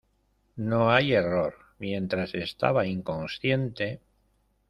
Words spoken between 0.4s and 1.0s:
no